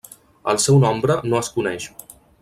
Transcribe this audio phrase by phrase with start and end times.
[0.53, 1.87] El seu nombre no es coneix.